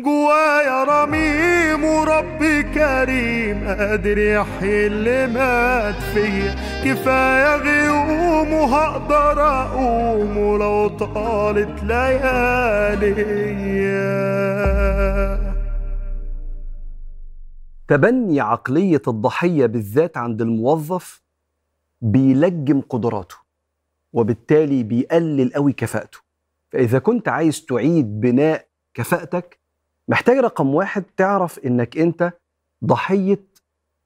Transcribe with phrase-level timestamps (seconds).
[0.00, 6.54] جوايا رميم وربي كريم قادر يحيي اللي مات فيا.
[6.84, 13.14] كفاية غيوم وهقدر أقوم ولو طالت ليالي
[17.88, 21.22] تبني عقلية الضحية بالذات عند الموظف
[22.00, 23.36] بيلجم قدراته
[24.12, 26.18] وبالتالي بيقلل قوي كفاءته.
[26.72, 29.58] فإذا كنت عايز تعيد بناء كفاءتك
[30.08, 32.32] محتاج رقم واحد تعرف إنك أنت
[32.84, 33.44] ضحية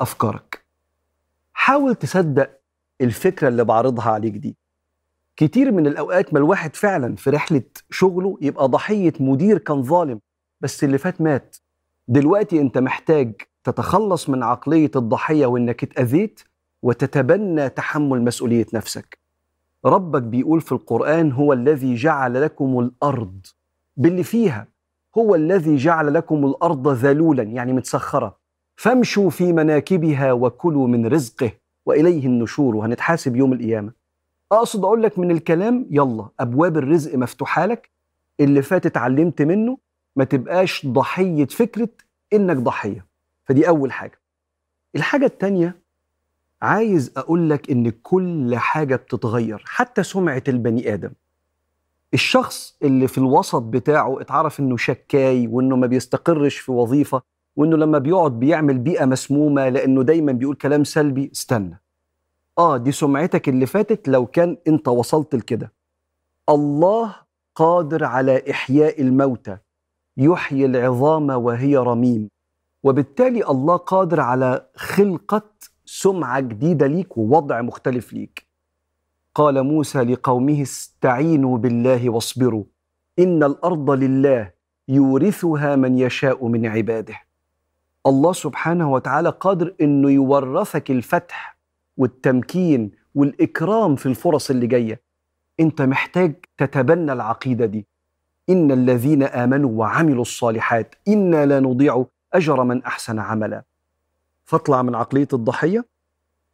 [0.00, 0.64] أفكارك.
[1.52, 2.50] حاول تصدق
[3.00, 4.56] الفكرة اللي بعرضها عليك دي.
[5.36, 10.20] كتير من الأوقات ما الواحد فعلا في رحلة شغله يبقى ضحية مدير كان ظالم
[10.60, 11.56] بس اللي فات مات.
[12.08, 13.34] دلوقتي أنت محتاج
[13.64, 16.40] تتخلص من عقلية الضحية وإنك اتأذيت
[16.82, 19.18] وتتبنى تحمل مسؤولية نفسك.
[19.84, 23.46] ربك بيقول في القرآن هو الذي جعل لكم الأرض
[23.96, 24.68] باللي فيها
[25.18, 28.36] هو الذي جعل لكم الأرض ذلولا يعني متسخرة
[28.76, 31.52] فامشوا في مناكبها وكلوا من رزقه
[31.86, 32.76] وإليه النشور.
[32.76, 33.92] وهنتحاسب يوم القيامة.
[34.52, 37.90] أقصد أقول لك من الكلام يلا أبواب الرزق مفتوحة لك.
[38.40, 39.78] اللي فات اتعلمت منه.
[40.16, 41.88] ما تبقاش ضحية فكرة
[42.32, 43.06] إنك ضحية.
[43.44, 44.20] فدي أول حاجة.
[44.96, 45.76] الحاجة التانية
[46.62, 51.10] عايز أقول لك إن كل حاجة بتتغير حتى سمعة البني آدم.
[52.14, 57.22] الشخص اللي في الوسط بتاعه اتعرف إنه شكاي وإنه ما بيستقرش في وظيفة
[57.56, 61.80] وإنه لما بيقعد بيعمل بيئة مسمومة لأنه دايما بيقول كلام سلبي استنى.
[62.58, 65.72] آه دي سمعتك اللي فاتت لو كان أنت وصلت لكده.
[66.48, 67.16] الله
[67.54, 69.56] قادر على إحياء الموتى
[70.16, 72.28] يحيي العظام وهي رميم.
[72.82, 75.42] وبالتالي الله قادر على خلقة
[75.84, 78.45] سمعة جديدة ليك ووضع مختلف ليك.
[79.36, 82.64] قال موسى لقومه استعينوا بالله واصبروا
[83.18, 84.52] إن الأرض لله
[84.88, 87.14] يورثها من يشاء من عباده.
[88.06, 91.58] الله سبحانه وتعالى قادر أنه يورثك الفتح
[91.96, 95.02] والتمكين والإكرام في الفرص اللي جاية.
[95.60, 97.86] أنت محتاج تتبنى العقيدة دي.
[98.50, 103.64] إن الذين آمنوا وعملوا الصالحات إنا لا نضيع أجر من أحسن عملا.
[104.44, 105.95] فاطلع من عقلية الضحية.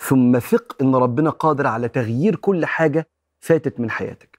[0.00, 3.08] ثم ثق إن ربنا قادر على تغيير كل حاجة
[3.40, 4.38] فاتت من حياتك.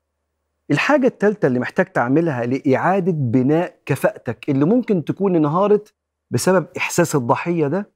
[0.72, 5.94] الحاجة الثالثة اللي محتاج تعملها لإعادة بناء كفاءتك اللي ممكن تكون انهارت
[6.32, 7.90] بسبب إحساس الضحية ده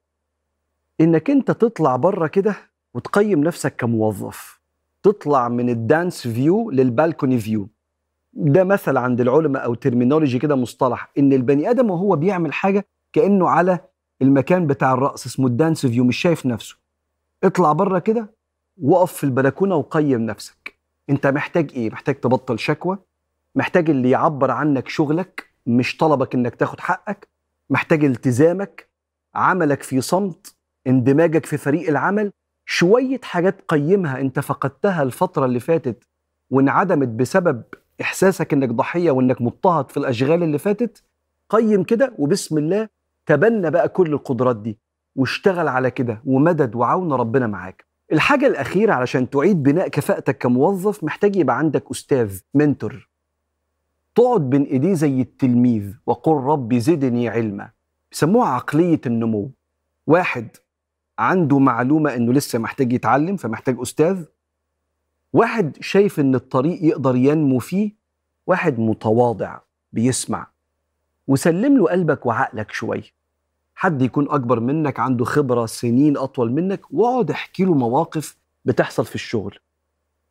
[1.00, 2.54] إنك أنت تطلع بره كده
[2.94, 4.60] وتقيم نفسك كموظف.
[5.02, 7.68] تطلع من ال dance view لل balcony view.
[8.32, 13.48] ده مثل عند العلماء أو terminology كده مصطلح إن البني آدم وهو بيعمل حاجة كأنه
[13.48, 13.78] على
[14.22, 16.85] المكان بتاع الرقص اسمه ال dance view مش شايف نفسه.
[17.46, 18.34] اطلع بره كده
[18.82, 20.78] وقف في البلكونة وقيم نفسك.
[21.10, 22.98] انت محتاج إيه؟ محتاج تبطل شكوى؟
[23.54, 27.28] محتاج اللي يعبر عنك شغلك مش طلبك انك تاخد حقك؟
[27.70, 28.88] محتاج التزامك
[29.34, 30.54] عملك في صمت
[30.86, 32.32] اندماجك في فريق العمل؟
[32.66, 36.04] شوية حاجات قيمها انت فقدتها الفترة اللي فاتت
[36.50, 37.62] وانعدمت بسبب
[38.00, 41.02] احساسك انك ضحية وانك مضطهد في الأشغال اللي فاتت؟
[41.48, 42.88] قيم كده وبسم الله
[43.26, 44.78] تبنى بقى كل القدرات دي.
[45.16, 47.86] واشتغل على كده ومدد وعون ربنا معاك.
[48.12, 53.08] الحاجة الأخيرة علشان تعيد بناء كفاءتك كموظف محتاج يبقى عندك أستاذ منتور.
[54.14, 57.70] تقعد بين إيديه زي التلميذ وقل ربي زدني علما.
[58.10, 59.50] بيسموها عقلية النمو.
[60.06, 60.48] واحد
[61.18, 64.24] عنده معلومة إنه لسه محتاج يتعلم فمحتاج أستاذ.
[65.32, 67.92] واحد شايف إن الطريق يقدر ينمو فيه.
[68.46, 69.58] واحد متواضع
[69.92, 70.46] بيسمع.
[71.28, 73.16] وسلم له قلبك وعقلك شوية.
[73.78, 79.14] حد يكون أكبر منك عنده خبرة سنين أطول منك واقعد احكي له مواقف بتحصل في
[79.14, 79.58] الشغل.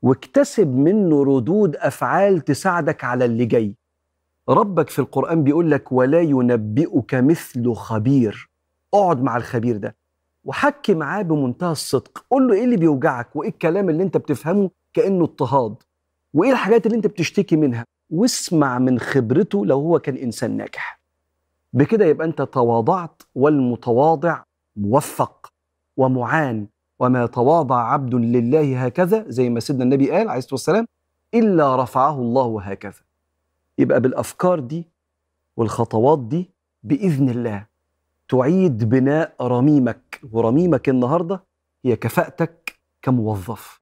[0.02, 3.76] واكتسب منه ردود أفعال تساعدك على اللي جاي.
[4.50, 8.50] ربك في القرآن بيقول لك ولا ينبئك مثل خبير.
[8.94, 9.96] اقعد مع الخبير ده.
[10.44, 12.26] وحكي معاه بمنتهى الصدق.
[12.30, 15.76] قول له إيه اللي بيوجعك؟ وإيه الكلام اللي أنت بتفهمه؟ كأنه اضطهاد.
[16.34, 21.05] وإيه الحاجات اللي أنت بتشتكي منها؟ واسمع من خبرته لو هو كان إنسان ناجح.
[21.76, 24.44] بكده يبقى انت تواضعت والمتواضع
[24.76, 25.52] موفق
[25.98, 26.68] ومعان.
[27.00, 30.88] وما تواضع عبد لله هكذا زي ما سيدنا النبي قال عليه الصلاة والسلام
[31.34, 33.02] إلا رفعه الله هكذا.
[33.78, 34.88] يبقى بالأفكار دي
[35.58, 36.50] والخطوات دي
[36.84, 37.66] بإذن الله
[38.30, 40.22] تعيد بناء رميمك.
[40.32, 41.44] ورميمك النهارده
[41.86, 43.82] هي كفاءتك كموظف.